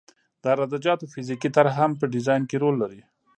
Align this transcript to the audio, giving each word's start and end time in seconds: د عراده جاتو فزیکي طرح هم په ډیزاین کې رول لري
د 0.41 0.43
عراده 0.53 0.77
جاتو 0.85 1.11
فزیکي 1.13 1.49
طرح 1.57 1.73
هم 1.81 1.91
په 1.99 2.05
ډیزاین 2.13 2.43
کې 2.49 2.57
رول 2.63 2.75
لري 2.83 3.01